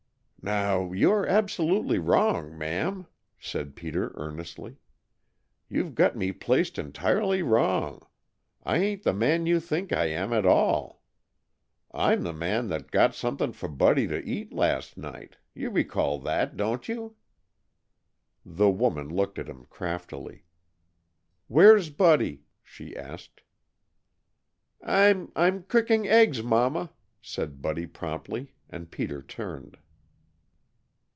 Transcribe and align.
"Now, 0.43 0.91
you 0.91 1.11
are 1.11 1.23
absolutely 1.27 1.99
wrong, 1.99 2.57
ma'am," 2.57 3.05
said 3.37 3.75
Peter 3.75 4.11
earnestly. 4.15 4.77
"You've 5.69 5.93
got 5.93 6.15
me 6.15 6.31
placed 6.31 6.79
entirely 6.79 7.43
wrong. 7.43 8.01
I 8.63 8.77
ain't 8.79 9.03
the 9.03 9.13
man 9.13 9.45
you 9.45 9.59
think 9.59 9.93
I 9.93 10.05
am 10.07 10.33
at 10.33 10.47
all. 10.47 11.03
I'm 11.91 12.23
the 12.23 12.33
man 12.33 12.69
that 12.69 12.89
got 12.89 13.13
something 13.13 13.51
for 13.53 13.69
Buddy 13.69 14.07
to 14.07 14.19
eat 14.27 14.51
last 14.51 14.97
night. 14.97 15.37
You 15.53 15.69
recall 15.69 16.17
that, 16.21 16.57
don't 16.57 16.89
you?" 16.89 17.15
The 18.43 18.71
woman 18.71 19.09
looked 19.09 19.37
at 19.37 19.47
him 19.47 19.65
craftily. 19.69 20.45
"Where's 21.49 21.91
Buddy?" 21.91 22.45
she 22.63 22.97
asked. 22.97 23.43
"I'm 24.83 25.31
I'm 25.35 25.61
cooking 25.61 26.07
eggs, 26.07 26.41
Mama," 26.41 26.89
said 27.21 27.61
Buddy 27.61 27.85
promptly, 27.85 28.55
and 28.71 28.89
Peter 28.89 29.21
turned. 29.21 29.77